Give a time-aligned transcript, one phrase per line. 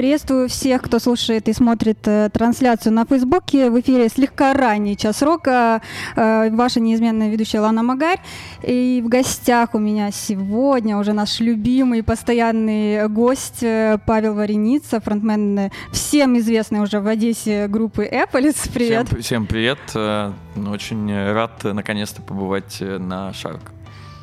[0.00, 3.68] Приветствую всех, кто слушает и смотрит э, трансляцию на Фейсбуке.
[3.68, 5.82] В эфире слегка ранний час рока.
[6.16, 8.18] Э, ваша неизменная ведущая Лана Магарь.
[8.62, 15.70] И в гостях у меня сегодня уже наш любимый постоянный гость э, Павел Вареница, фронтмен
[15.92, 18.54] всем известный уже в Одессе группы Эполис.
[18.72, 19.08] Привет.
[19.08, 19.80] Всем, всем привет.
[19.94, 23.60] Очень рад наконец-то побывать на Шарк.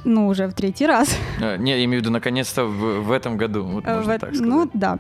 [0.08, 1.10] Ну, уже в третий раз.
[1.42, 4.20] Э, Не, я имею в виду наконец-то в, в этом году, вот Э, можно в-
[4.20, 4.48] так сказать.
[4.48, 4.98] Ну, да.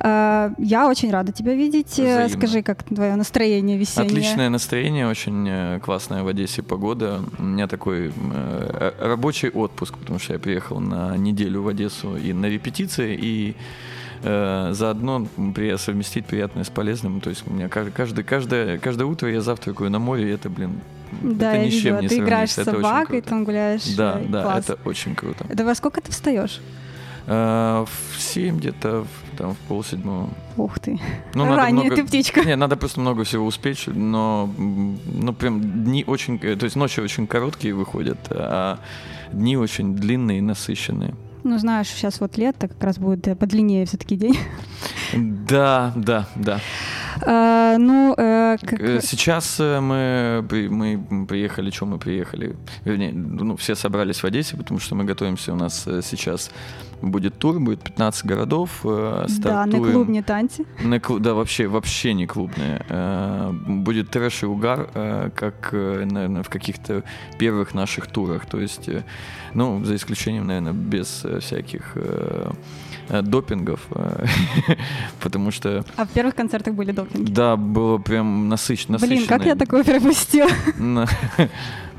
[0.00, 1.98] Э, Я очень рада тебя видеть.
[1.98, 2.28] Э, Взаимно.
[2.28, 4.10] Скажи, как твое настроение весеннее?
[4.10, 7.20] Отличное настроение, очень классная в Одессе погода.
[7.38, 12.32] У меня такой э, рабочий отпуск, потому что я приехал на неделю в Одессу и
[12.32, 13.54] на репетиции, и
[14.26, 17.20] э, заодно при- совместить приятное с полезным.
[17.20, 20.80] То есть у меня каждый, каждое, каждое утро я завтракаю на море, и это, блин,
[21.22, 23.84] Да, это я ни с чем не Ты играешь с собакой, там гуляешь.
[23.96, 24.64] Да, э, да, класс.
[24.68, 25.46] это очень круто.
[25.48, 26.60] Это во сколько ты встаешь?
[27.28, 27.84] Э,
[28.16, 30.28] В 7 где-то, в- там, в полседьмого.
[30.56, 30.98] Ух ты.
[31.34, 32.44] Ну, надо Ранняя много- ты птичка.
[32.44, 37.00] Не, надо просто много всего успеть, но ну прям дни очень, э, то есть ночи
[37.00, 38.78] очень короткие выходят, а
[39.32, 41.14] дни очень длинные и насыщенные.
[41.44, 44.36] Ну, знаешь, сейчас вот лето, как раз будет подлиннее все-таки день.
[45.14, 46.60] Да, да, да.
[47.24, 52.56] А, Ну, э, как- Э, Сейчас э, мы, мы приехали, что мы приехали?
[52.84, 56.50] Вернее, ну, все собрались в Одессе, потому что мы готовимся, у нас сейчас
[57.02, 58.80] будет тур, будет 15 городов.
[58.84, 59.92] э, да, на стартуем.
[59.92, 60.64] клубне танцы.
[60.82, 62.84] На клу- да, вообще, вообще не клубная.
[62.88, 67.02] Э, Будет трэш и угар, э, как, э, наверное, в каких-то
[67.38, 68.46] первых наших турах.
[68.46, 69.04] То есть, э,
[69.54, 72.50] ну, за исключением, наверное, без э, всяких э,
[73.08, 73.86] э, допингов.
[75.20, 77.30] Потому что, А в первых концертах были допинги.
[77.30, 78.98] да, было прям насыщенно.
[78.98, 80.48] Блин, как я такое пропустила?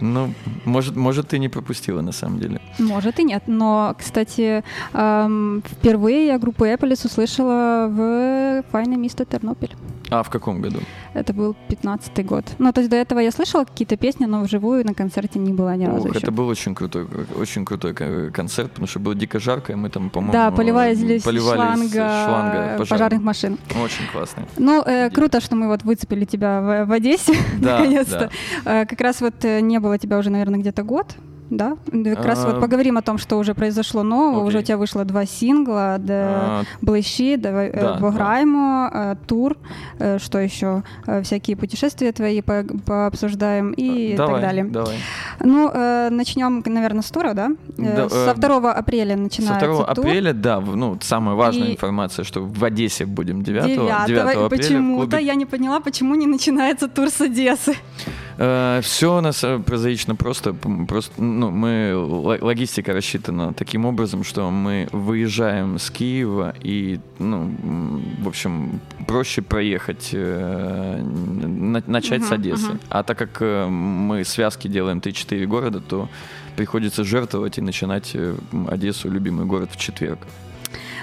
[0.02, 0.34] Ну,
[0.66, 2.60] может, может, ты не пропустила, на самом деле.
[2.80, 3.44] Может и нет.
[3.48, 9.76] Но, кстати, эм, впервые я группу Эполис услышала в «Файне місто Тернопіль».
[10.10, 10.80] А в каком году?
[11.14, 12.46] Это был 15-й год.
[12.60, 15.76] Ну, то есть до этого я слышала какие-то песни, но вживую на концерте не была
[15.76, 16.20] ни разу Ух, еще.
[16.20, 17.08] это был очень крутой,
[17.42, 20.94] очень крутой ко- концерт, потому что было дико жарко, и мы там, по-моему, Да, поливали
[20.94, 23.58] из поливали из шланга, шланга пожарных машин.
[23.84, 24.44] Очень классно.
[24.58, 28.30] Ну, э, круто, что мы вот выцепили тебя в, в Одессе, Да, наконец-то.
[28.66, 31.16] Э, как раз вот э, не было тебя уже, наверное, где-то год,
[31.50, 31.78] да?
[32.16, 34.44] Как раз А, вот поговорим о том, что уже произошло нового.
[34.46, 36.64] Уже у тебя вышло два сингла, А,
[37.38, 38.00] давай Да, э,
[38.94, 39.56] э, тур,
[40.00, 40.84] э, что еще?
[41.24, 44.64] Всякие путешествия твои по- пообсуждаем и так далее.
[45.40, 45.72] Ну,
[46.10, 47.52] начнем, наверное, с тура, да?
[48.10, 50.06] Со э, 2 апреля Со начинается 2 тур.
[50.06, 54.50] апреля, да, ну, самая важная информация, что в Одессе будем 9, 9, 9 апреля.
[54.50, 57.76] почему-то я не поняла, почему не начинается тур с Одессы.
[58.38, 60.54] Все у нас э, прозаично просто,
[60.88, 61.94] просто ну, мы,
[62.42, 67.52] логистика рассчитана таким образом, что мы выезжаем с Киева и, ну,
[68.22, 72.68] в общем, проще проехать, э, на- начать с Мгм, Одессы.
[72.70, 72.80] мгм.
[72.90, 76.08] А так как э, мы связки делаем 3-4 города, то
[76.56, 78.36] приходится жертвовать и начинать э,
[78.68, 80.20] Одессу, любимый город, в четверг.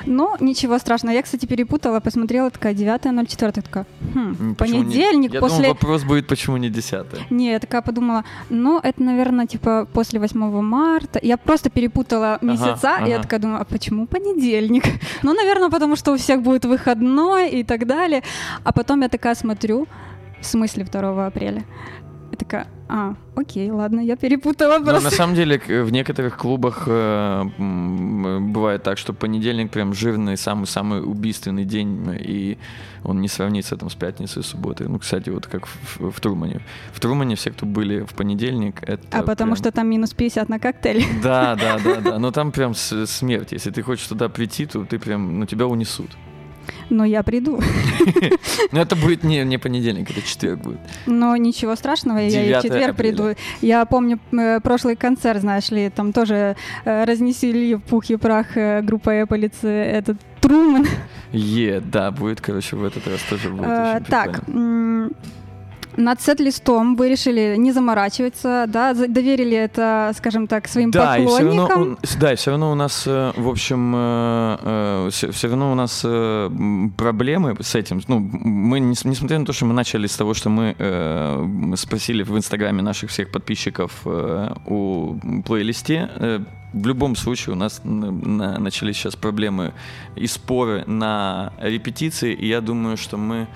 [0.07, 1.15] Но ничего страшного.
[1.15, 5.59] Я, кстати, перепутала, посмотрела, такая 9.04, такая, хм, почему не- понедельник Я после...
[5.59, 10.21] думал, вопрос будет, почему не 10 Не, я такая подумала, ну, это, наверное, типа после
[10.21, 11.19] 8 марта.
[11.23, 13.23] Я просто перепутала месяца, и я ага.
[13.23, 14.85] такая думаю, а почему понедельник?
[15.23, 18.23] Ну, наверное, потому что у всех будет выходной и так далее.
[18.65, 19.87] А потом я такая смотрю,
[20.41, 21.65] в смысле 2 апреля?
[22.35, 25.05] Я такая, а, окей, ладно, я перепутала Но просто.
[25.05, 27.45] на самом деле в некоторых клубах э,
[28.41, 32.59] бывает так, что понедельник прям жирный, самый-самый убийственный день, и
[33.05, 34.89] он не сравнится там с пятницей и субботой.
[34.89, 36.61] Ну, кстати, вот как в, в Трумане.
[36.93, 40.49] В Трумане все, кто были в понедельник, это А потому прям- что там минус 50
[40.49, 41.05] на коктейль.
[41.23, 42.19] Да, да, да, да.
[42.19, 43.53] Но там прям смерть.
[43.53, 46.11] Если ты хочешь туда прийти, то ты прям, ну, тебя унесут.
[46.91, 47.61] Но я приду.
[48.73, 50.79] Но это будет не, не понедельник, это четверг будет.
[51.07, 53.35] Но ничего страшного, я и в 9 четверг приду.
[53.61, 58.57] Я помню э, прошлый концерт, знаешь ли, там тоже э, разнесли в пух и прах
[58.57, 60.87] э, группа Эполицы этот Труман.
[61.33, 64.43] Е, да, будет, короче, в этот раз тоже будет очень Так,
[65.97, 71.39] над сет-листом вы решили не заморачиваться, да, доверили это, скажем так, своим Да, и все
[71.45, 71.99] равно, поклонникам.
[72.21, 76.51] да, и все равно у нас, э, в общем, все, равно у нас э,
[76.97, 78.01] проблемы с этим.
[78.09, 82.23] Ну, мы, нес- несмотря на то, что мы начали с того, что мы э, спросили
[82.23, 86.41] в Инстаграме наших всех подписчиков э, о плейлисте, э,
[86.73, 89.73] в любом случае у нас начались сейчас проблемы
[90.17, 93.47] и споры на репетиции, и я думаю, что мы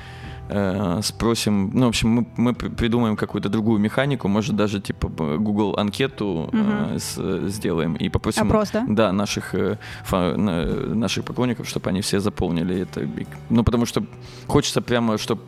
[0.48, 5.08] э, спросим, ну, в общем, мы, мы придумаем какую-то другую механику, может, даже, типа,
[5.38, 8.46] Google анкету э, с, сделаем и попросим...
[8.46, 8.84] Опрос, да?
[8.88, 13.08] Да, наших, э, фа, наших поклонников, чтобы они все заполнили это.
[13.50, 14.02] Ну, потому что
[14.46, 15.42] хочется прямо, чтобы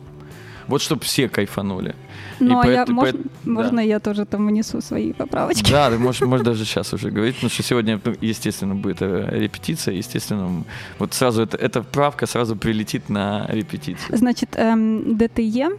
[0.67, 1.95] вот чтобы все кайфанули.
[2.39, 3.51] Ну, а я, можно, да.
[3.51, 5.71] можно я тоже там внесу свои поправочки?
[5.71, 9.29] Да, ты можешь, можешь даже сейчас уже говорить, потому что сегодня, ну, естественно, будет э,
[9.31, 10.63] репетиция, естественно,
[10.99, 14.17] вот сразу это, эта правка сразу прилетит на репетицию.
[14.17, 15.69] Значит, эм, ДТЕ,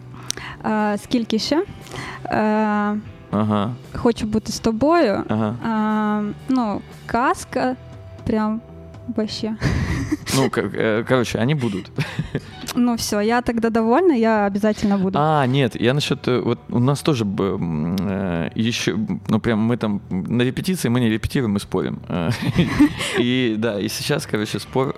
[0.64, 1.64] э, скільки ще?
[2.24, 2.96] Е,
[3.30, 3.74] ага.
[3.94, 5.24] Хочу бути з тобою.
[5.28, 5.56] Ага.
[6.28, 7.76] Е, ну, казка,
[8.26, 8.60] прям
[9.16, 9.56] вообще.
[10.36, 11.90] Ну, э, короче, они будут.
[12.74, 15.18] Ну все, я тогда довольна, я обязательно буду.
[15.20, 18.96] А, нет, я насчет, э, вот у нас тоже э, еще,
[19.28, 22.00] ну прям мы там на репетиции мы не репетируем, мы спорим.
[23.18, 24.94] И да, и сейчас, короче, спор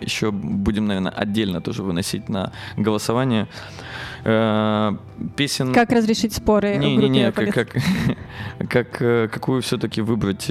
[0.00, 3.48] еще будем, наверное, отдельно тоже выносить на голосование
[5.36, 5.72] песен.
[5.72, 7.76] Как разрешить споры не, не, не, как, как,
[8.68, 10.46] как какую все-таки выбрать,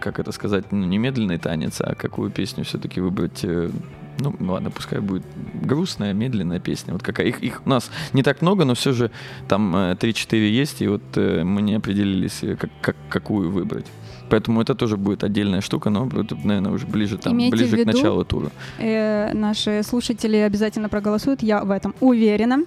[0.00, 3.70] как это сказать, ну, немедленный танец, а какую песню все-таки выбрать э,
[4.18, 5.24] ну, ладно, пускай будет
[5.54, 6.92] грустная, медленная песня.
[6.92, 7.26] Вот какая.
[7.26, 9.10] Их, их у нас не так много, но все же
[9.48, 13.86] там 3-4 э, есть, и вот э, мы не определились, как, как, какую выбрать.
[14.30, 17.94] Поэтому это тоже будет отдельная штука, но это, наверное, уже ближе, там, ближе виду, к
[17.94, 18.50] началу тура.
[18.78, 22.64] Э, наши слушатели обязательно проголосуют, я в этом уверена.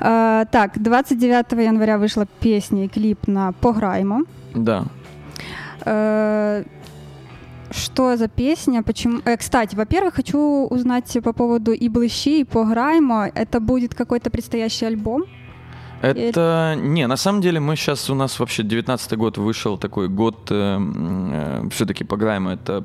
[0.00, 4.22] Э, так, 29 января вышла песня и клип на «Пограймо».
[4.54, 4.84] Да.
[5.84, 6.64] Э,
[7.70, 8.82] что за песня?
[8.82, 9.20] Почему?
[9.24, 13.30] Э, кстати, во-первых, хочу узнать по поводу и блыщи, и пограймо.
[13.34, 15.24] Это будет какой-то предстоящий альбом?
[16.02, 16.86] Это Или...
[16.86, 20.78] не, на самом деле мы сейчас у нас вообще 19 год вышел такой год, э,
[20.78, 22.84] э, все-таки пограймо это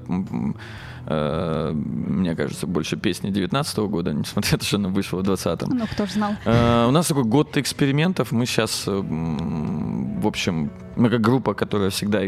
[1.05, 5.77] мне кажется, больше песни 19 года, несмотря на то, что она вышла в 20-м.
[5.77, 6.33] Ну, кто ж знал.
[6.45, 8.31] Э, у нас такой год экспериментов.
[8.31, 12.21] Мы сейчас, э, в общем, мы как группа, которая всегда,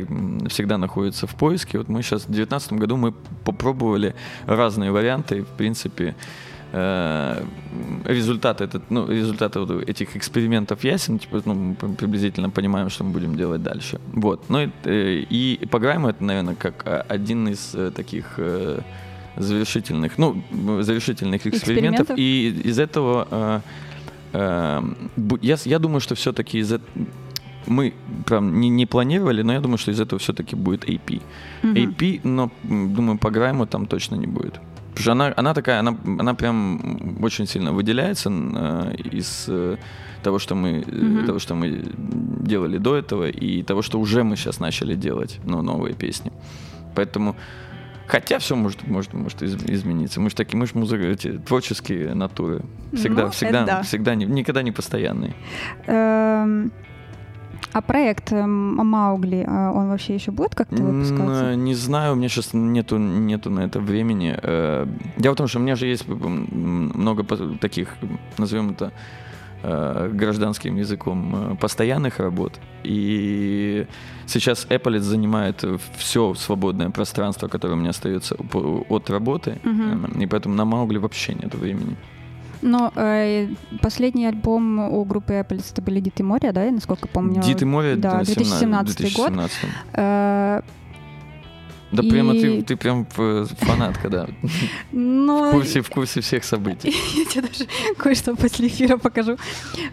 [0.48, 3.12] всегда находится в поиске, вот мы сейчас в 2019 году мы
[3.46, 4.16] попробовали
[4.46, 11.76] разные варианты, в принципе, Э, результат, этот, ну, результат вот этих экспериментов ясен, типа, ну,
[11.76, 14.00] приблизительно понимаем, что мы будем делать дальше.
[14.14, 14.50] Вот.
[14.50, 18.40] Ну и, э, и программа это, наверное, как а, один из э, таких
[19.38, 20.44] завершительных, ну,
[20.82, 22.10] завершительных экспериментов.
[22.10, 22.18] экспериментов.
[22.18, 23.62] И из этого
[25.42, 26.90] я, я думаю, что все-таки из этого
[27.68, 27.94] мы
[28.26, 31.22] прям не, не планировали, но я думаю, что из этого все-таки будет AP.
[31.62, 31.74] Mm-hmm.
[31.74, 34.60] AP, но думаю, по грайму там точно не будет.
[34.94, 39.78] Потому что она, она такая, она, она прям очень сильно выделяется э, из э,
[40.22, 41.26] того, что мы, mm-hmm.
[41.26, 41.84] того, что мы
[42.48, 46.32] делали до этого, и того, что уже мы сейчас начали делать, ну, новые песни.
[46.96, 47.36] Поэтому
[48.06, 50.20] Хотя все может, может, может измениться.
[50.20, 52.62] Мы же такие, мы же музыка, эти творческие натуры.
[52.94, 53.82] Всегда, ну, всегда, да.
[53.82, 55.34] всегда, никогда не постоянные.
[57.72, 61.56] А проект Маугли, а он вообще еще будет как-то выпускаться?
[61.56, 64.38] Не знаю, у меня сейчас нету, нету на это времени.
[64.42, 64.88] Э,
[65.18, 67.24] дело в том, что у меня же есть много
[67.60, 67.96] таких,
[68.38, 68.92] назовем это,
[69.64, 72.60] э, гражданским языком э, постоянных работ.
[72.84, 73.88] И
[74.28, 75.64] сейчас Apple занимает
[75.98, 78.36] все свободное пространство, которое у меня остается
[78.90, 79.60] от работы.
[79.64, 80.22] Угу.
[80.22, 81.96] И поэтому на Маугли вообще нет времени.
[82.64, 83.50] Но э,
[83.82, 87.42] последний альбом у группы Apple это были Дит и море, да, насколько помню?
[87.42, 89.72] Дит и море, да, 2017, 2017 год.
[89.94, 90.62] Э,
[91.94, 92.10] да и...
[92.10, 94.28] прямо ты, ты прям фанатка, да.
[94.92, 95.50] Но...
[95.50, 96.94] В, курсе, в курсе всех событий.
[97.16, 97.66] Я тебе даже
[97.98, 99.38] кое-что после эфира покажу.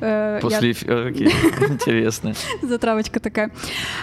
[0.00, 0.72] Э, после Я...
[0.72, 1.26] эфира, окей,
[1.68, 2.34] интересно.
[2.62, 3.50] Затравочка такая.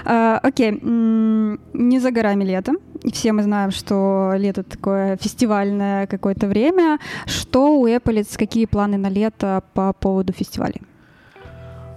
[0.05, 2.73] Э, окей, не за горами лето.
[3.03, 6.99] И все мы знаем, что лето такое фестивальное какое-то время.
[7.25, 10.81] Что у Эполиц, какие планы на лето по поводу фестивалей?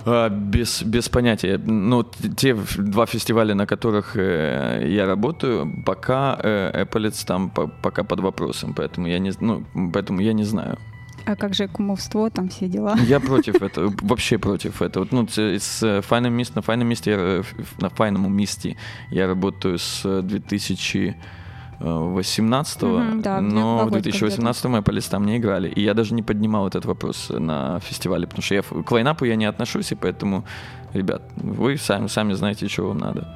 [0.07, 1.59] А, без, без понятия.
[1.59, 2.05] Ну,
[2.37, 8.21] те два фестиваля, на которых э, я работаю, пока э, Эполец там по, пока под
[8.21, 10.79] вопросом, поэтому я не, ну, поэтому я не знаю.
[11.27, 12.97] А как же кумовство, там все дела?
[13.07, 15.07] Я против этого, вообще против этого.
[15.11, 17.43] Ну, с файным мест, на файном месте, я,
[17.81, 18.77] на файном месте
[19.11, 21.17] я работаю с 2000
[21.81, 25.69] 18-го, угу, да, но в 2018 мы по листам не играли.
[25.69, 29.37] И я даже не поднимал этот вопрос на фестивале, потому что я к лайнапу я
[29.37, 30.45] не отношусь, и поэтому,
[30.93, 33.27] ребят, вы сами, сами знаете, что вам надо.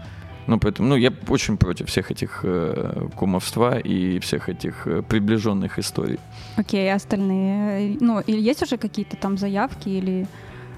[0.46, 5.78] Ну, поэтому, ну, я очень против всех этих э, кумовства и всех этих э, приближенных
[5.78, 6.18] историй.
[6.56, 10.26] Окей, okay, остальные, ну, или есть уже какие-то там заявки или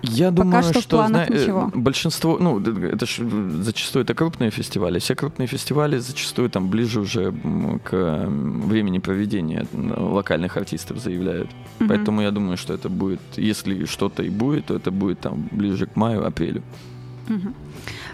[0.03, 1.71] Я Пока думаю, что что зна- э, ничего.
[1.75, 3.21] большинство, ну, это ж
[3.63, 4.99] зачастую это крупные фестивали.
[4.99, 7.33] Все крупные фестивали зачастую там ближе уже
[7.85, 11.51] к времени проведения локальных артистов заявляют.
[11.81, 11.89] Мгм.
[11.89, 15.87] Поэтому я думаю, что это будет, если что-то и будет, то это будет там ближе
[15.87, 16.63] к маю, апрелю.
[17.29, 17.55] Мгм.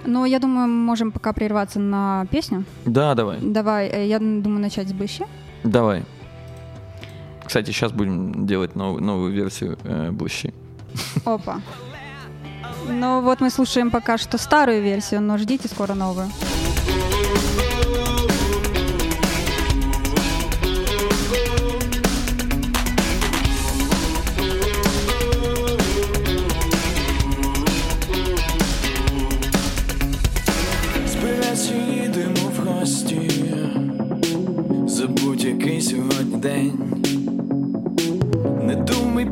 [0.07, 2.65] Ну, я думаю, мы можем пока прерваться на песню.
[2.87, 5.25] Да, давай, Давай, э, я думаю, начать с Быщи.
[5.65, 6.05] давай.
[7.45, 10.55] Кстати, сейчас будем делать нов- новую версию э, Блыщи.
[11.25, 11.61] Опа.
[12.89, 16.29] Ну вот мы слушаем пока что старую версию, но ждите скоро новую.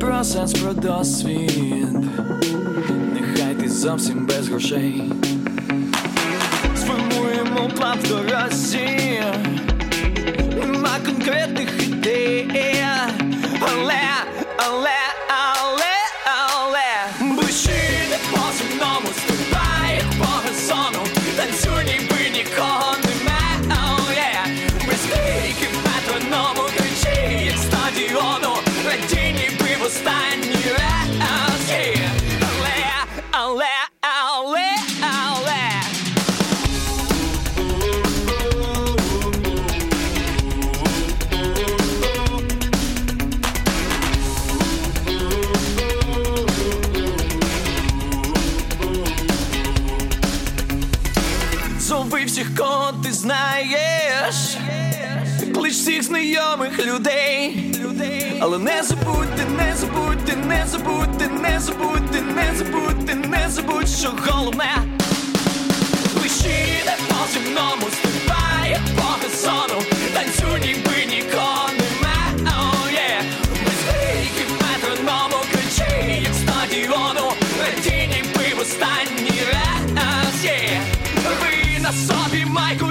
[0.00, 1.92] про сенс, про досвід.
[3.12, 5.02] Нехай ти зовсім без грошей.
[6.76, 9.20] Сформуємо план в дорозі.
[10.56, 12.79] Нема конкретних ідей.
[53.69, 54.57] Знаєш,
[55.55, 57.57] клич всіх знайомих людей.
[58.41, 64.83] Але не забудьте, не забудьте, не забудьте, не забудьте, не забудьте, не забудь, що головне.
[66.23, 69.81] Лиши не по земному, стрибай по газону,
[70.13, 72.17] танцюй, ніби нікого нема.
[72.43, 73.23] Oh, yeah.
[73.65, 80.45] Без криків метроному кричи, як стадіону, раді, ніби в останній раз.
[80.45, 80.81] Yeah.
[81.41, 82.90] Ви на собі майку,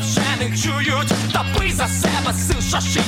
[0.00, 3.00] вже не чують, та бий за себе сил, що ще.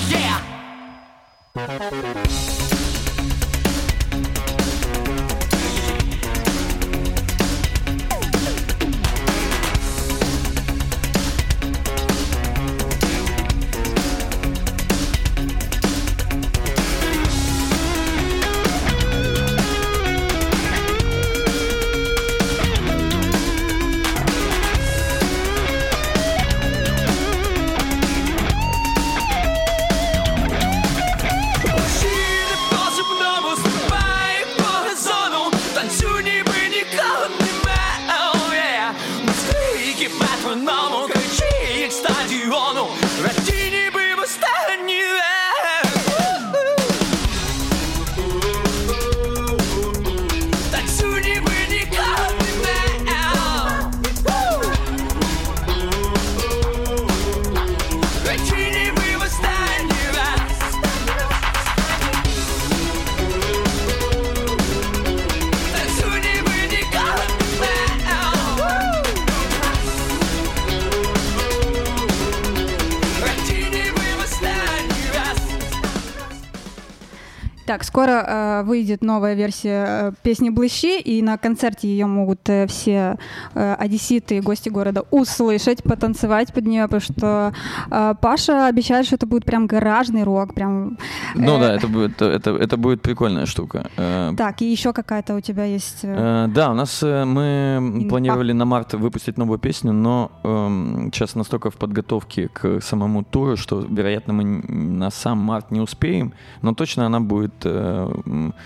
[77.92, 83.18] Скоро э, выйдет новая версия э, песни «Блыщи», и на концерте ее могут э, все
[83.54, 87.52] э, одесситы и гости города услышать, потанцевать под нее, потому что
[87.90, 90.96] э, Паша обещает, что это будет прям гаражный рок, прям...
[91.34, 93.90] Ну э, да, это будет, это, это будет прикольная штука.
[93.98, 95.98] Э, Так, и еще какая-то у тебя есть...
[96.04, 98.08] э, Э, Да, у нас э, мы Инфа.
[98.08, 103.58] планировали на март выпустить новую песню, но эм, сейчас настолько в подготовке к самому туру,
[103.58, 106.32] что, вероятно, мы на сам март не успеем,
[106.62, 107.81] но точно она будет э,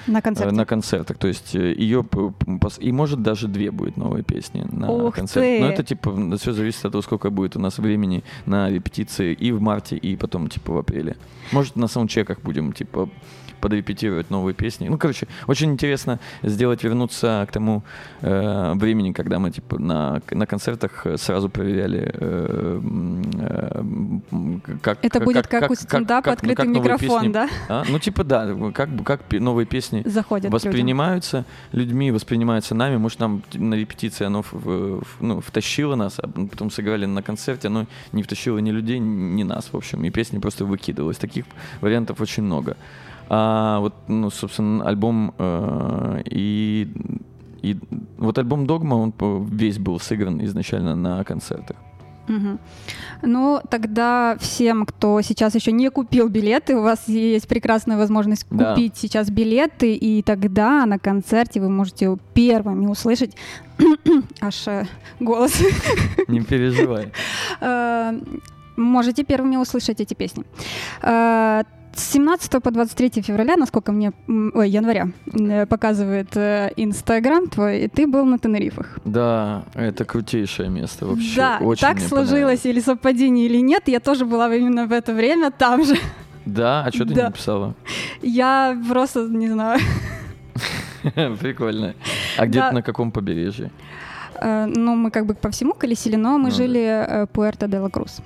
[0.07, 0.55] на э, концерте.
[0.55, 1.19] на концертах.
[1.19, 2.05] То есть ее
[2.79, 5.59] и может даже две будет новые песни на Ух концерте.
[5.59, 5.61] ты!
[5.61, 9.53] Но это типа все зависит от того, сколько будет у нас времени на репетиции и
[9.53, 11.17] в марте, и потом типа в апреле.
[11.53, 13.09] Может на саундчеках будем типа
[13.61, 14.89] подрепетировать новые песни.
[14.89, 17.83] Ну, короче, очень интересно сделать, вернуться к тому
[18.23, 22.81] э, времени, когда мы типа на, на концертах сразу проверяли, э,
[23.35, 23.83] э,
[24.83, 27.49] как Это будет как, у стендапа ну, открытый как новые микрофон, песни- да?
[27.69, 27.85] а?
[27.89, 30.71] Ну, типа, да, как, как новые песни Заходят к людям.
[30.71, 32.97] воспринимаются людьми, воспринимаются нами.
[32.97, 37.69] Может, нам на репетиции оно в- в- ну, втащило нас, а потом сыграли на концерте,
[37.69, 41.17] оно не втащило ни людей, ни нас, в общем, и песни просто выкидывалось.
[41.19, 41.45] Таких
[41.81, 42.77] вариантов очень много.
[43.29, 46.89] А вот, ну, собственно, альбом э, и,
[47.63, 47.77] и
[48.19, 49.13] вот альбом Догма, он
[49.51, 51.77] весь был сыгран изначально на концертах.
[52.29, 52.59] Мгм.
[53.23, 58.75] Ну, тогда всем, кто сейчас еще не купил билеты, у вас есть прекрасная возможность Да.
[58.75, 63.37] купить сейчас билеты, и тогда на концерте вы можете первыми услышать
[64.41, 64.87] аж э,
[65.21, 65.61] голос.
[66.29, 67.13] Не переживай.
[67.61, 68.19] Э,
[68.77, 70.45] Можете первыми услышать эти песни.
[71.97, 74.13] С 17 по 23 февраля, насколько мне,
[74.55, 78.99] ой, января, э, показывает э, Инстаграм твой, ты был на Тенерифах.
[79.07, 81.37] Да, это крутейшее место вообще.
[81.37, 85.51] да, Очень так сложилось, или совпадение, или нет, я тоже была именно в это время
[85.51, 85.97] там же.
[86.45, 87.21] Да, а что ты Да.
[87.23, 87.75] не написала?
[88.23, 89.81] Я просто не знаю.
[91.41, 91.95] Прикольно.
[92.39, 92.69] А где Да.
[92.69, 93.71] ты на каком побережье?
[94.43, 97.89] Э, Ну, мы как бы по всему колесили, но мы Ну жили Пуэрто де ла
[97.89, 98.21] Крус.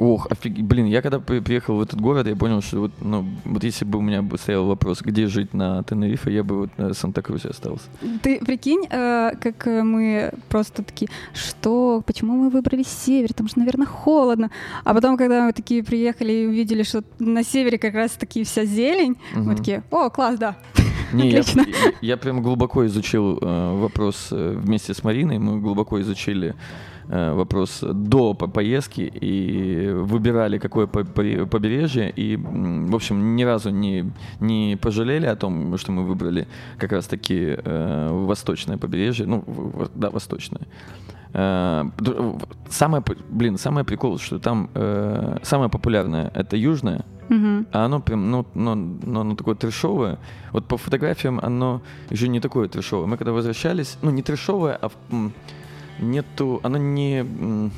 [0.00, 0.54] Ох, офиг...
[0.62, 3.84] Блин, я когда при- приехал в этот город, я понял, что вот, ну, вот если
[3.84, 7.84] бы у меня стоял вопрос, где жить на Тенерифе, я бы вот на Санта-Крузе остался.
[8.22, 13.86] Ты прикинь, э, как мы просто такие, что, почему мы выбрали север, там же, наверное,
[13.86, 14.50] холодно.
[14.84, 18.64] А потом, когда мы такие приехали и увидели, что на севере как раз таки вся
[18.64, 19.56] зелень, мы Мгм.
[19.56, 20.56] такие, о, класс, да.
[21.12, 21.64] Не, я, я,
[22.00, 25.38] я прям глубоко изучил э, вопрос э, вместе с Мариной.
[25.38, 26.54] Мы глубоко изучили
[27.10, 32.10] вопрос до по- поездки и выбирали, какое по- по- побережье.
[32.10, 34.04] И, в общем, ни разу не,
[34.40, 36.46] не пожалели о том, что мы выбрали
[36.78, 39.26] как раз-таки э, восточное побережье.
[39.26, 39.44] Ну,
[39.94, 40.62] да, восточное.
[41.34, 41.84] Э,
[42.68, 47.66] Самое, блин, самое прикол, что там э, самое популярное это южное, Мгм.
[47.72, 50.18] а оно прям, ну, ну, ну, оно такое трешовое.
[50.52, 53.06] Вот по фотографиям оно еще не такое трешовое.
[53.06, 54.90] Мы когда возвращались, ну, не трешовое, а
[56.00, 57.70] нету, оно не...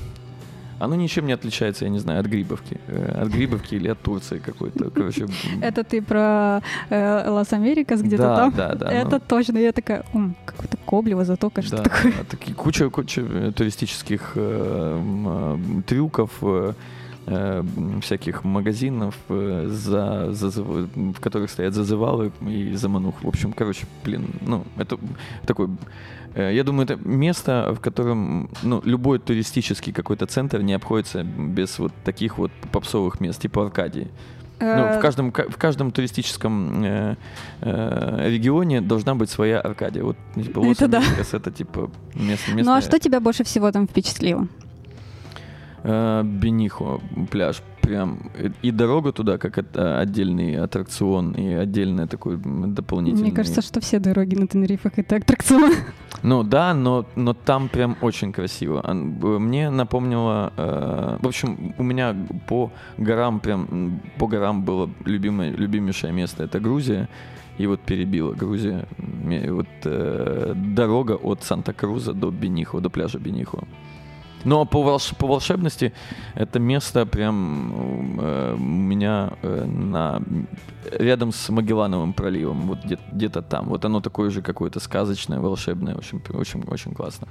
[0.78, 2.80] Оно ничем не отличается, я не знаю, от Грибовки.
[2.88, 4.90] Э, От Грибовки или от Турции какой-то.
[4.90, 5.28] Короче,
[5.60, 6.60] Это ты про
[6.90, 8.52] э, Лас Америкас где-то да, там?
[8.56, 8.90] Да, да.
[8.90, 9.58] Это ну, точно.
[9.58, 12.12] Я такая, «М, какой-то Коблево, затока, что да, такое?
[12.12, 14.36] да, такие куча, куча э, туристических
[15.86, 16.42] трюков,
[17.26, 17.62] э,
[18.00, 23.14] всяких магазинов, э, за, зазыв- в которых стоят зазывалы и заманух.
[23.22, 24.98] В общем, короче, блин, ну, это
[25.46, 25.68] такой...
[26.34, 31.78] э, Я думаю, это место, в котором ну, любой туристический какой-то центр не обходится без
[31.78, 34.08] вот таких вот попсовых мест, типа Аркадии.
[34.64, 37.16] Ну, в каждом, ка- в каждом туристическом э,
[37.62, 40.04] э, регионе должна быть своя Аркадия.
[40.04, 41.02] Вот типа Это да.
[41.32, 42.80] Это типа место, Ну а местное.
[42.80, 44.46] что тебя больше всего там впечатлило?
[45.84, 48.30] Э, Бенихо пляж прям
[48.62, 53.24] и- дорога туда как это отдельный аттракцион и отдельный такой м, дополнительный.
[53.24, 55.72] Мне кажется, что все дороги на Тенерифах это аттракцион.
[56.22, 58.80] Ну да, но, но там прям очень красиво.
[58.94, 60.52] Мне напомнило...
[60.56, 62.14] э, в общем, у меня
[62.46, 64.00] по горам прям...
[64.18, 66.44] По горам было любимое, любимейшее место.
[66.44, 67.08] Это Грузия.
[67.58, 68.86] И вот перебила Грузия.
[69.50, 73.64] Вот э, дорога от Санта-Круза до Бенихо, до пляжа Бенихо.
[74.44, 75.92] Но по, волш- по волшебности
[76.34, 80.20] это место прям э, у меня э, на
[80.98, 83.66] рядом с Магеллановым проливом, вот где- где-то там.
[83.68, 87.28] Вот оно такое же какое-то сказочное, волшебное, очень, очень, очень классно.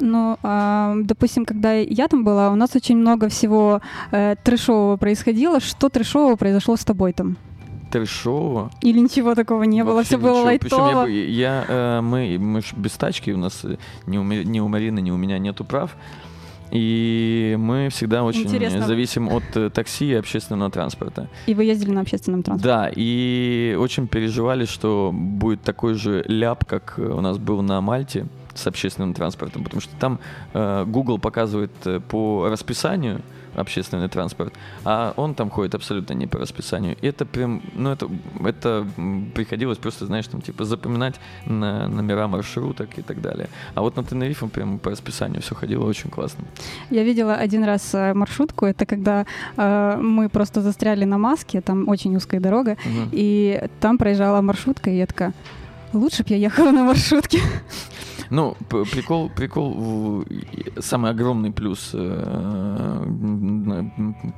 [0.00, 5.60] Ну, а, допустим, когда я там была, у нас очень много всего э, трэшового происходило.
[5.60, 7.36] Что трэшового произошло с тобой там?
[7.92, 8.70] Трэшово.
[8.82, 10.58] Или ничего такого не было, Вообще все было ничего.
[10.58, 10.90] Причем лайтово.
[10.90, 14.60] я, бы- я, э, мы, мы ж без тачки, у нас э, ни у, ни
[14.60, 15.96] у Марины, ни у меня нету прав.
[16.70, 18.86] И мы всегда очень Интересно.
[18.86, 21.28] зависим от э, такси и общественного транспорта.
[21.46, 22.68] И вы ездили на общественном транспорте.
[22.68, 27.80] Да, и очень переживали, что будет такой же ляп, как э, у нас был на
[27.80, 30.18] Мальте с общественным транспортом, потому что там
[30.52, 33.22] э, Google показывает э, по расписанию
[33.60, 34.52] общественный транспорт,
[34.84, 36.96] а он там ходит абсолютно не по расписанию.
[37.02, 38.08] И это прям, ну это,
[38.44, 38.86] это
[39.34, 41.14] приходилось просто, знаешь, там типа запоминать
[41.46, 43.48] на номера маршруток и так далее.
[43.74, 46.44] А вот на Тенерифе прям по расписанию все ходило очень классно.
[46.90, 48.66] Я видела один раз э, маршрутку.
[48.66, 53.08] Это когда э, мы просто застряли на маске, там очень узкая дорога, Мгм.
[53.12, 55.32] и там проезжала маршрутка, и я такая,
[55.92, 57.40] лучше бы я ехала на маршрутке.
[58.30, 60.24] Ну, прикол, прикол,
[60.78, 63.04] самый огромный плюс э,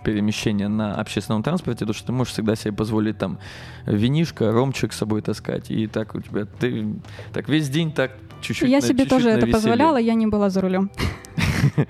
[0.04, 3.38] перемещения на общественном транспорте, то, что ты можешь всегда себе позволить там
[3.86, 6.94] винишко, ромчик с собой таскать, и так у тебя, ты
[7.32, 10.26] так весь день так чуть-чуть я на- себе чуть-чуть тоже на это позволяла, я не
[10.26, 10.90] была за рулем.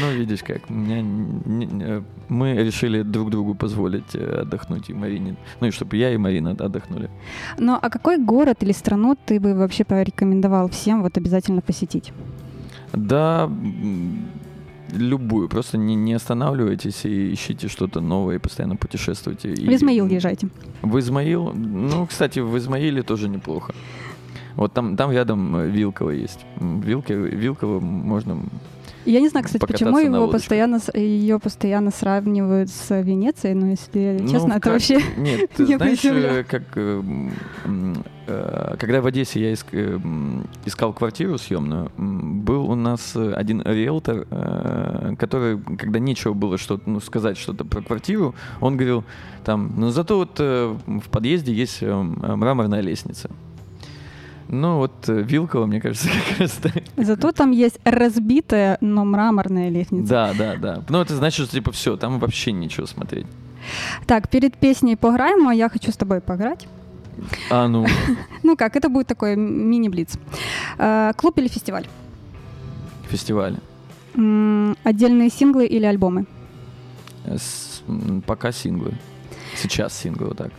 [0.00, 5.36] Ну, видишь как, меня не- не- мы решили друг другу позволить э, отдохнуть и Марине,
[5.60, 7.08] ну и чтобы я и Марина отдохнули.
[7.58, 12.12] Ну, а какой город или страну ты бы вообще порекомендовал всем вот обязательно посетить?
[12.92, 13.50] Да,
[14.92, 15.48] Любую.
[15.48, 19.52] Просто не, не останавливайтесь и ищите что-то новое, и постоянно путешествуйте.
[19.52, 20.48] И- В Измаил езжайте.
[20.82, 21.52] В Измаил?
[21.52, 23.74] Ну, кстати, в Измаиле тоже неплохо.
[24.54, 26.46] Вот там, там рядом э, Вилково есть.
[26.60, 28.38] Вилки, Вилково можно...
[29.06, 34.28] Я не знаю, кстати, почему его постоянно, ее постоянно сравнивают с Венецией, но если Ну,
[34.28, 35.00] честно, это как- вообще...
[35.16, 36.40] Нет, ты не знаешь, представляю.
[36.40, 36.62] э, как...
[36.74, 37.02] э,
[38.26, 39.98] э, Когда в Одессе я иск- э,
[40.64, 44.26] искал квартиру съемную, был у нас один риэлтор,
[45.16, 49.04] который, когда нечего было что-то, ну, сказать что-то про квартиру, он говорил,
[49.44, 53.30] там, ну, зато вот в подъезде есть мраморная лестница.
[54.48, 56.72] Ну, вот э, Вилково, мне кажется, как раз так.
[56.96, 60.08] Зато там есть разбитая, но мраморная лестница.
[60.08, 60.82] Да, да, да.
[60.88, 63.26] Ну, это значит, что, типа, все, там вообще нечего смотреть.
[64.06, 66.68] Так, перед песней поиграем, а я хочу с тобой поиграть.
[67.50, 67.86] А, ну,
[68.42, 70.18] Ну как, это будет такой мини-блиц.
[70.78, 71.86] Э, Клуб или фестиваль?
[73.08, 73.56] фестиваль.
[74.14, 76.26] Отдельные синглы или альбомы?
[77.24, 77.82] С-
[78.26, 78.94] пока синглы.
[79.56, 80.50] Сейчас синглы, вот так.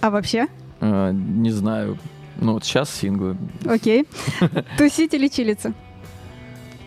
[0.00, 0.46] А вообще?
[0.80, 1.98] Э, не знаю.
[2.38, 3.36] Ну, вот сейчас синглы.
[3.66, 4.06] Окей.
[4.78, 5.74] Тусить или чилиться?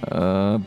[0.04, 0.60] Э,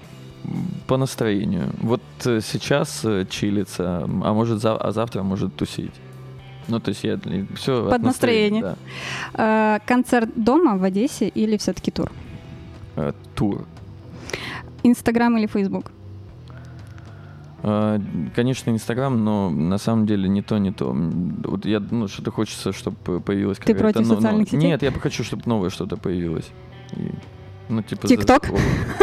[0.87, 1.71] по настроению.
[1.81, 5.95] Вот э, сейчас э, чилится, а может а завтра может тусить.
[6.69, 7.19] Ну, то есть я
[7.57, 8.77] все Под настроение.
[9.87, 12.11] Концерт дома в Одессе или все-таки тур?
[13.35, 13.67] Тур.
[14.83, 15.91] Инстаграм или Фейсбук?
[17.67, 17.99] Э,
[18.37, 20.93] Конечно, Инстаграм, но на самом деле не то, не то.
[20.93, 23.81] Вот я, ну, что-то хочется, чтобы появилось Ты какая-то...
[23.81, 24.61] против ну, социальных сетей?
[24.61, 26.51] Нет, я бы хочу, чтобы новое что-то появилось.
[26.93, 27.11] И,
[27.71, 28.07] ну, типа...
[28.07, 28.51] ТикТок?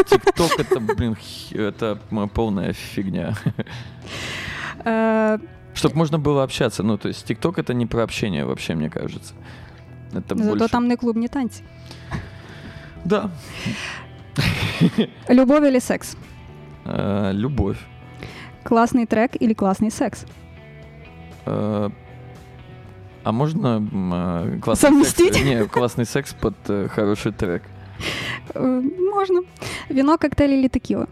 [0.07, 1.17] ТикТок это, блин,
[1.51, 1.99] это
[2.33, 3.33] полная фигня.
[4.83, 5.37] Э,
[5.73, 6.83] Чтобы можно было общаться.
[6.83, 9.33] Ну, то есть ТикТок это не про общение вообще, мне кажется.
[10.11, 10.67] Это Зато больше...
[10.69, 11.63] там не клуб, не танцы.
[13.05, 13.31] Да.
[15.27, 16.15] Любовь или секс?
[16.85, 17.77] Э, любовь.
[18.63, 20.25] Классный трек или классный секс?
[21.45, 21.89] Э,
[23.23, 23.87] а можно
[24.53, 25.33] э, классный Совместить?
[25.33, 25.45] секс?
[25.45, 27.63] Не, классный секс под э, хороший трек.
[28.55, 29.41] Можно.
[29.89, 31.07] Вино, коктейль или текила?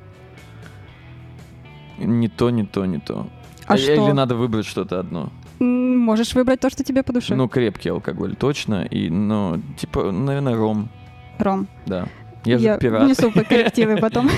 [1.97, 3.27] Не то, не то, не то.
[3.65, 4.13] А Или что?
[4.13, 5.31] надо выбрать что-то одно.
[5.59, 7.35] Можешь выбрать то, что тебе по душе.
[7.35, 8.83] Ну, крепкий алкоголь, точно.
[8.85, 10.89] И, ну, типа, наверное, ром,
[11.37, 12.07] Ром, да.
[12.45, 13.03] Я же пират.
[13.03, 14.29] внесу по коррективы потом.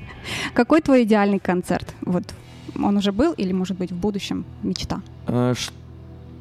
[0.54, 1.94] Какой твой идеальный концерт?
[2.00, 2.24] Вот
[2.76, 5.00] он уже был или, может быть, в будущем мечта?
[5.26, 5.54] Э,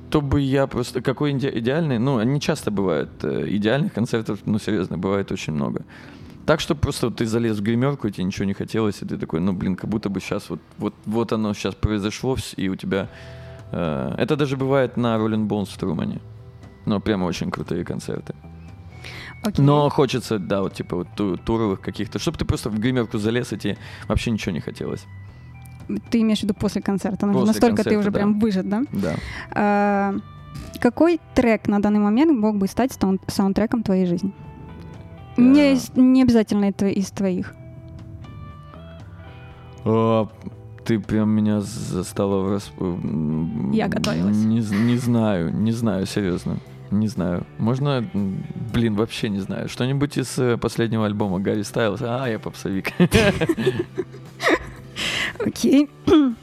[0.09, 1.01] Чтобы я просто...
[1.01, 1.99] Какой иде- идеальный?
[1.99, 3.09] Ну, не часто бывает.
[3.23, 5.83] э, Идеальных концертов, ну, серьезно, бывает очень много.
[6.45, 9.39] Так, что просто ты залез в гримерку, и тебе ничего не хотелось, и ты такой,
[9.39, 13.07] ну, блин, как будто бы сейчас вот, вот, вот оно сейчас произошло, и у тебя...
[13.71, 16.19] э, это даже бывает на Rolling Bones в Трумане.
[16.85, 18.33] Ну, прямо очень крутые концерты.
[19.43, 19.63] Окей.
[19.65, 23.53] Но хочется, да, вот типа вот ту- туровых каких-то, чтобы ты просто в гримерку залез,
[23.53, 25.05] и тебе вообще ничего не хотелось.
[26.09, 27.27] Ты имеешь в виду после концерта?
[27.27, 28.19] После Настолько ты концерта, уже да.
[28.19, 28.83] прям выжат, да?
[28.91, 29.15] Да.
[29.51, 30.15] А,
[30.79, 34.31] Какой трек на данный момент мог бы стать саун- саундтреком твоей жизни?
[35.37, 35.73] Не, Э.
[35.73, 37.53] из- не обязательно это из твоих.
[39.85, 40.27] А,
[40.85, 44.37] ты прям меня застала в расп- Я готовилась.
[44.37, 46.57] Не, не знаю, не знаю, серьезно.
[46.91, 47.45] Не знаю.
[47.59, 48.03] Можно,
[48.73, 49.69] блин, вообще не знаю.
[49.69, 52.01] Что-нибудь из э, последнего альбома Гарри Стайлз.
[52.01, 52.91] А, я попсовик.
[55.45, 55.89] Окей.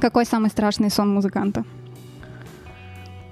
[0.00, 1.64] Какой самый страшный сон музыканта?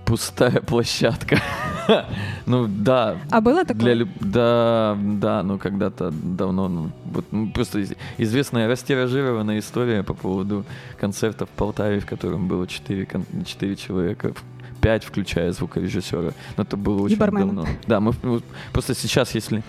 [0.04, 1.40] Пустая площадка.
[2.46, 3.16] Ну да.
[3.30, 3.82] А было такое?
[3.82, 10.02] Для люб- Да, да, ну когда-то давно, ну, вот, ну, просто из- известная растиражированная история
[10.02, 10.64] по поводу
[11.00, 14.32] концерта в Полтаве, в котором было четыре, кон- четыре человека,
[14.80, 16.32] пять, включая звукорежиссера.
[16.56, 17.66] Но это было очень давно.
[17.86, 18.40] Да, мы ну,
[18.72, 19.62] просто сейчас, если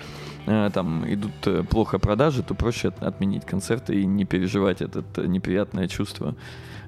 [0.47, 5.27] там идут э, плохо продажи, то проще от- отменить концерты и не переживать это э,
[5.27, 6.35] неприятное чувство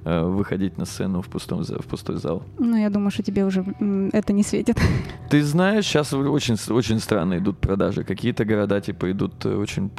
[0.05, 2.43] э, выходить на сцену в, пустом, в пустой зал.
[2.57, 3.65] Ну, я думаю, что тебе уже
[4.13, 4.77] это не светит.
[5.29, 8.03] Ты знаешь, сейчас очень, очень странно идут продажи.
[8.03, 9.91] Какие-то города, типа, идут э, очень,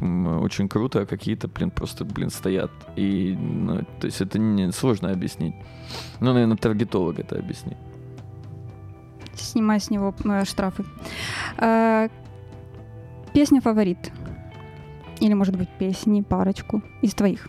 [0.42, 2.70] очень круто, а какие-то, блин, просто, блин, стоят.
[2.96, 5.54] И, ну, то есть это не, сложно объяснить.
[6.20, 7.76] Ну, наверное, таргетолог это объяснит.
[9.34, 10.84] Снимай с него э, штрафы.
[13.32, 14.12] Песня фаворит.
[15.20, 17.48] Или, может быть, песни, парочку из твоих.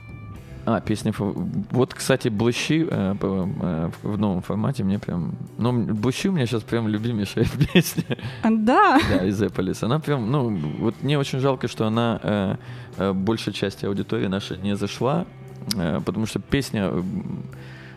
[0.66, 1.12] А, песня...
[1.18, 5.34] Вот, кстати, Блыщи э, э, в новом формате мне прям...
[5.58, 8.18] Ну, Блыщи у меня сейчас прям любимейшая песня.
[8.44, 9.82] А, Да, Да, из Эполис.
[9.82, 12.56] Она прям, ну, вот мне очень жалко, что она э,
[12.98, 15.26] э, большей части аудитории нашей не зашла,
[15.76, 16.92] э, потому что песня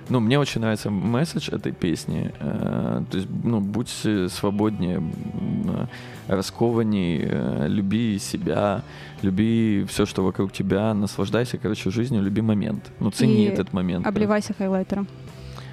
[0.09, 2.33] ну, мне очень нравится месседж этой песни.
[2.41, 3.89] Э, то есть, ну, будь
[4.29, 5.89] свободнее, м,
[6.29, 8.83] раскованней, э, люби себя,
[9.23, 12.91] люби все, что вокруг тебя, наслаждайся, короче, жизнью, люби момент.
[13.01, 14.07] Ну, цени И этот момент.
[14.07, 15.07] Обливайся хайлайтером.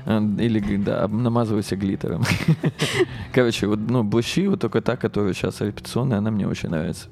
[0.05, 2.23] А, Или, да, намазывайся глиттером.
[3.33, 7.07] Короче, вот, ну, блащи, вот только та, которая сейчас репетиционная, она мне очень нравится.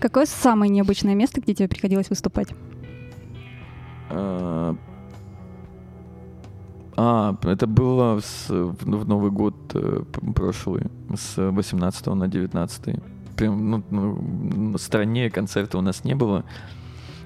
[0.00, 2.48] Какое самое необычное место, где тебе приходилось выступать?
[6.96, 10.02] А, это было с- в в Новый год э,
[10.34, 10.82] прошлый,
[11.14, 12.96] с 18 на 19.
[13.36, 16.44] Прям, ну, ну, страннее концерта у нас не было.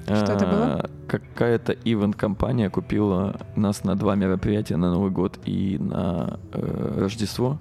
[0.05, 0.65] Что это было?
[0.65, 7.59] А, Какая-то ивент-компания купила нас на два мероприятия на Новый год и на э, Рождество.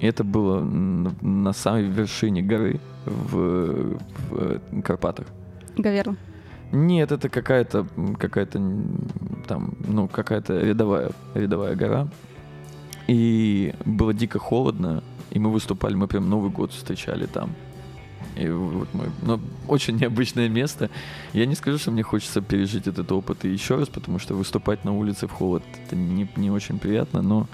[0.00, 3.96] И это было на самой вершине горы в,
[4.30, 5.26] в э, Карпатах.
[5.78, 6.16] Гаверла.
[6.72, 7.86] Нет, это какая-то
[8.18, 8.58] какая-то
[9.46, 12.08] там, ну, какая-то рядовая, рядовая гора.
[13.06, 17.54] И было дико холодно, и мы выступали, мы прям Новый год встречали там.
[18.36, 20.90] И вот мы, ну, очень необычное место.
[21.32, 24.92] Я не скажу, что мне хочется пережить этот опыт еще раз, потому что выступать на
[24.92, 27.46] улице в холод это не, не очень приятно, но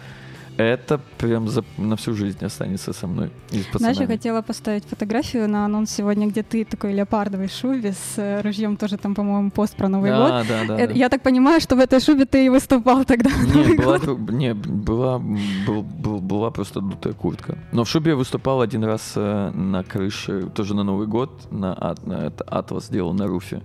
[0.62, 3.31] это прям за, на всю жизнь останется со мной.
[3.75, 8.40] Знаешь, я хотела поставить фотографию на анонс сегодня, где ты такой леопардовой шубе с э,
[8.42, 10.29] ружьем, тоже там, по-моему, пост про Новый год.
[10.29, 10.92] да, да, да, Э, да.
[10.94, 13.31] Я так понимаю, что в этой шубе ты и выступал тогда.
[13.55, 13.99] Не, была,
[14.33, 15.18] не, была,
[15.66, 17.59] был- был- была просто дутая куртка.
[17.73, 21.94] Но в шубе я выступал один раз э, на крыше, тоже на Новый год, на,
[22.05, 23.61] на это, Атлас делал на руфе.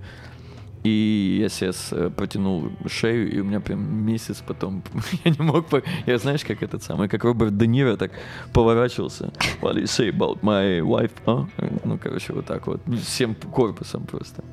[0.85, 4.83] И я себе с- э, протянул шею, и у меня прям месяц потом,
[5.25, 5.65] я не мог,
[6.05, 8.11] я знаешь, как этот самый, как Роберт Де Ниро так
[8.53, 9.31] поворачивался.
[9.61, 11.11] What do you say about my wife?
[11.25, 11.47] а?»
[11.85, 14.43] Ну, короче, вот так вот, всем корпусом просто.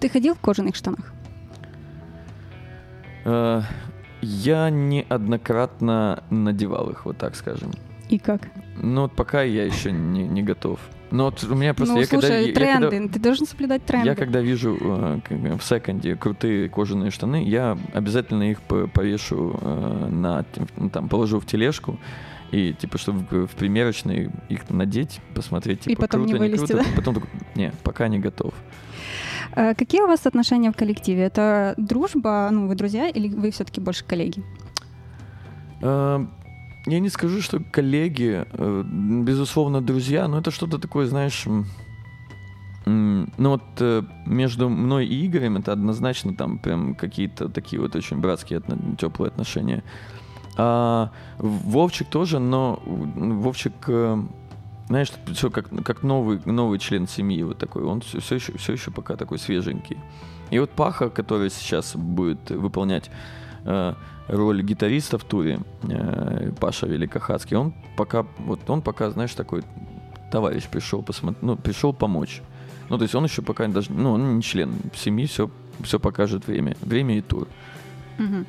[0.00, 1.12] Ты ходил в кожаных штанах?
[3.24, 3.62] Э,
[4.22, 7.70] Я неоднократно надевал их, вот так скажем.
[8.10, 8.42] И как?
[8.82, 10.78] Ну вот пока я еще не, не готов.
[11.10, 11.94] Но вот у меня просто...
[11.94, 13.08] ну, я когда- слушай, я когда- тренды.
[13.12, 14.06] Ты должен соблюдать тренды.
[14.08, 15.20] Я когда вижу э,
[15.58, 20.44] в секонде крутые кожаные штаны, я обязательно их по- повешу э, на,
[20.76, 21.98] ну, там, положу в тележку,
[22.52, 26.84] и типа, чтобы в, примерочной их надеть, посмотреть, И типа, потом не круто, вылезти, круто.
[26.84, 26.90] да?
[26.96, 28.54] Потом такой, не, пока не готов.
[29.56, 31.22] Э, Какие у вас отношения в коллективе?
[31.22, 34.42] Это дружба, ну, вы друзья, или вы все-таки больше коллеги?
[35.82, 36.24] Э,
[36.86, 41.46] Я не скажу, что коллеги, э, безусловно, друзья, но это что-то такое, знаешь,
[42.86, 48.18] ну вот э, между мной и Игорем это однозначно там прям какие-то такие вот очень
[48.18, 48.62] братские,
[48.98, 49.84] теплые отношения.
[50.56, 54.22] А Вовчик тоже, но Вовчик, э,
[54.88, 58.72] знаешь, все как, как новый, новый член семьи вот такой, он все, все, еще, все
[58.72, 59.98] еще пока такой свеженький.
[60.50, 63.10] И вот Паха, который сейчас будет выполнять
[64.27, 69.63] роль гитариста в туре, э, Паша Великохацкий, он пока, вот он пока, знаешь, такой
[70.31, 72.41] товарищ пришел посмотреть, ну, пришел помочь.
[72.89, 75.49] Ну, то есть он еще пока даже, ну, он не член семьи, все,
[75.83, 77.47] все покажет время, время и тур.
[78.17, 78.45] Мгм.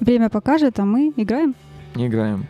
[0.00, 1.54] Время покажет, а мы играем.
[1.94, 2.46] Не играем.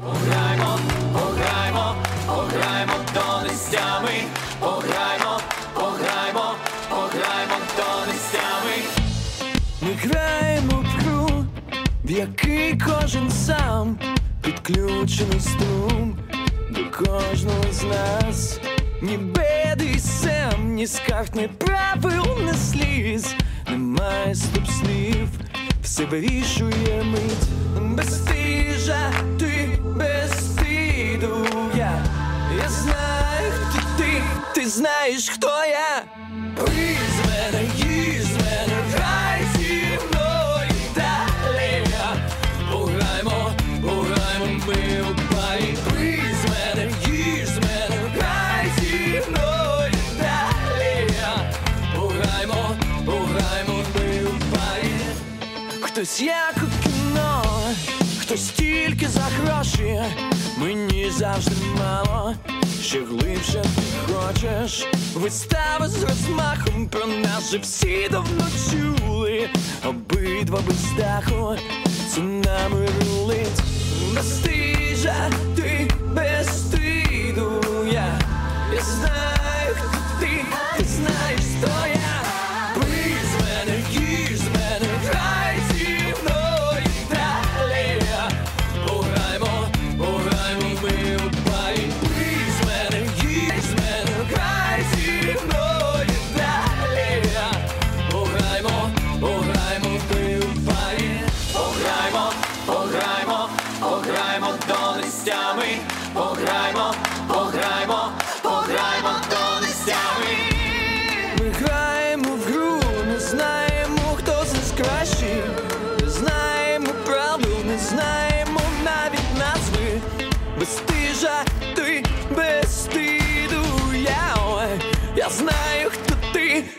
[0.00, 0.78] Пограємо,
[1.12, 1.94] пограємо,
[2.26, 4.24] пограємо до нестями.
[4.60, 5.40] Пограємо,
[12.07, 13.97] в який кожен сам
[14.41, 16.17] підключений струм
[16.69, 18.59] до кожного з нас.
[19.01, 23.35] Ні беди сем, ні скарг, ні правил, ні сліз,
[23.69, 25.27] немає стоп слів,
[25.83, 27.47] все вирішує мить.
[27.81, 31.45] без Безстижа, ти безстиду
[31.77, 32.05] я.
[32.63, 34.21] Я знаю, хто ти,
[34.55, 36.03] ти знаєш, хто я.
[36.55, 37.07] Приз
[55.97, 57.43] Хтось як у кіно,
[58.19, 59.99] хтось тільки за гроші,
[60.57, 62.35] мені завжди мало,
[62.81, 64.87] ще глибше ти хочеш.
[65.15, 69.49] Вистави з розмахом про нас же всі давно чули,
[69.85, 71.55] обидва без даху,
[72.09, 73.61] це нами рулить.
[74.15, 78.19] Безстижа, ти безстиду я.
[78.73, 80.45] Я знаю, хто ти,
[80.77, 81.96] ти знаєш, хто я.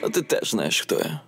[0.08, 1.20] А ти теж знаєш, хто я.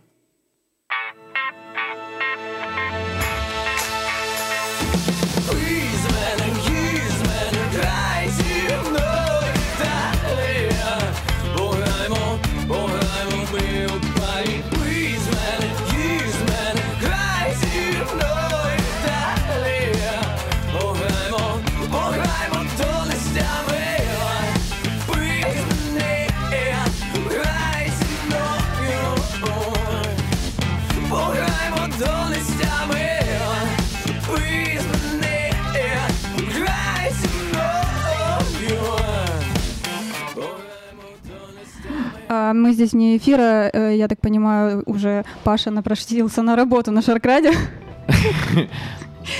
[42.52, 47.52] Мы здесь не эфира, э, я так понимаю, уже Паша напросился на работу на Шаркраде.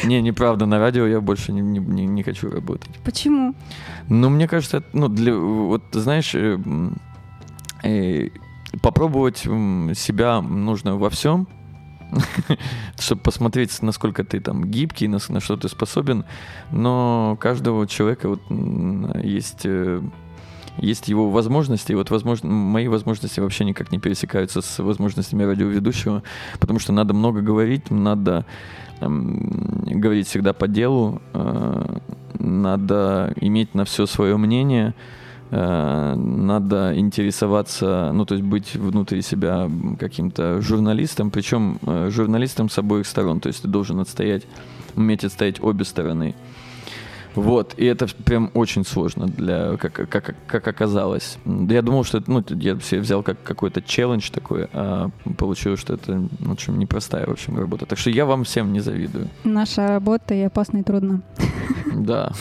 [0.05, 2.91] Не, неправда, на радио я больше не, не- не- хочу работать.
[3.05, 3.55] Почему?
[4.09, 6.59] Ну, мне кажется, ну, для, вот, знаешь, э,
[7.85, 8.29] э,
[8.83, 11.47] попробовать себя нужно во всем,
[12.99, 16.25] чтобы посмотреть, насколько ты там гибкий, на, на что ты способен,
[16.71, 18.41] но каждого человека вот
[19.23, 19.63] есть...
[19.65, 20.03] э,
[20.79, 26.23] есть его возможности, и вот возможно, мои возможности вообще никак не пересекаются с возможностями радиоведущего,
[26.59, 28.47] потому что надо много говорить, надо
[29.01, 31.99] эм, говорить всегда по делу, э,
[32.39, 34.95] надо иметь на все свое мнение,
[35.51, 43.07] надо интересоваться, ну то есть быть внутри себя каким-то журналистом, причем э, журналистом с обоих
[43.07, 44.47] сторон, то есть ты должен отстоять,
[44.95, 46.35] уметь отстоять обе стороны.
[47.35, 51.39] Вот, и это прям очень сложно, для, как, как, как оказалось.
[51.45, 55.95] Я думал, что это, ну, я себе взял как какой-то челлендж такой, а получилось, что
[55.95, 57.87] это, в общем, непростая, в общем, работа.
[57.87, 59.29] Так что я вам всем не завидую.
[59.45, 61.23] Наша работа и опасно и трудно.
[61.95, 62.33] Да.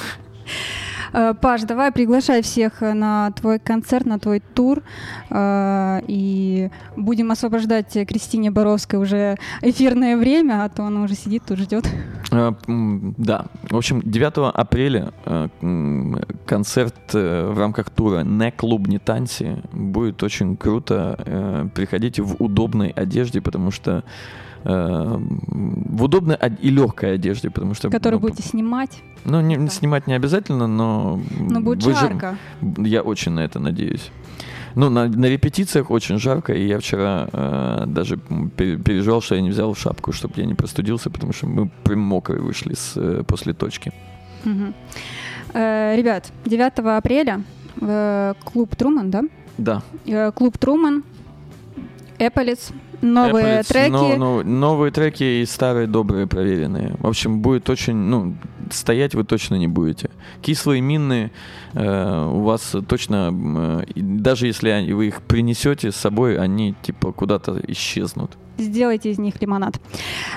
[1.13, 4.81] Э, Паш, давай приглашай всех э, на твой концерт, на твой тур.
[5.29, 11.59] э, И будем освобождать Кристине Боровской уже эфирное время, а то она уже сидит тут
[11.59, 11.85] ждет.
[12.31, 13.45] Да.
[13.69, 15.11] В общем, 9 апреля
[16.45, 21.69] концерт в рамках тура «Не клуб, не танцы» будет очень круто.
[21.73, 24.03] Приходите в удобной одежде, потому что
[24.63, 25.17] э,
[25.47, 27.89] в удобной и легкой одежде, потому что...
[27.89, 29.01] Которую ну, будете снимать.
[29.25, 29.67] Ну, не, Да.
[29.67, 31.19] снимать не обязательно, но...
[31.39, 32.37] Но будет вы же- жарко.
[32.77, 34.11] Я очень на это надеюсь.
[34.75, 39.49] Ну, на, на репетициях очень жарко, и я вчера э, даже переживал, что я не
[39.49, 43.53] взял шапку, чтобы я не простудился, потому что мы прям мокрые вышли с, э, после
[43.53, 43.91] точки.
[44.45, 44.73] Мгм.
[45.53, 47.41] Э, Ребят, 9 апреля
[47.81, 49.23] э, клуб Труман, да?
[49.57, 49.81] Да.
[50.05, 51.03] Э, Клуб Труман,
[52.19, 53.91] Эполис, новые Apple's, треки.
[53.91, 56.95] но- но- новые треки и старые добрые проверенные.
[56.99, 58.35] В общем, будет очень, ну,
[58.71, 60.09] стоять вы точно не будете.
[60.41, 61.31] Кислые мины
[61.73, 67.61] э, у вас точно, э, даже если вы их принесете с собой, они типа куда-то
[67.67, 68.37] исчезнут.
[68.59, 69.79] Сделайте из них лимонад.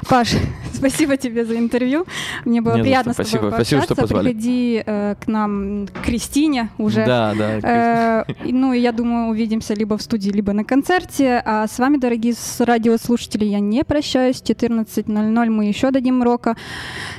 [0.09, 0.35] Паш,
[0.73, 2.07] спасибо тебе за интервью.
[2.45, 3.25] Мне было Не приятно что.
[3.25, 3.63] с тобой Спасибо.
[3.63, 4.29] Спасибо, что позвали.
[4.29, 7.05] Приходи э, к нам, к Кристине уже.
[7.05, 8.25] Да, да.
[8.29, 11.43] Э, ну, и я думаю, увидимся либо в студии, либо на концерте.
[11.45, 14.41] А с вами, дорогие радиослушатели, я не прощаюсь.
[14.41, 16.57] В 14.00 мы еще дадим рока.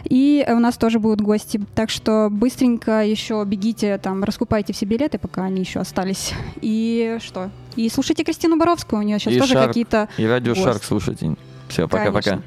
[0.05, 1.61] И у нас тоже будут гости.
[1.75, 6.33] Так что быстренько еще бегите, там, раскупайте все билеты, пока они еще остались.
[6.61, 7.49] И что?
[7.75, 9.01] И слушайте Кристину Боровскую.
[9.01, 10.55] У нее сейчас И тоже какие-то И радио.
[10.55, 11.36] Шарк слушайте.
[11.69, 12.41] Все, пока-пока.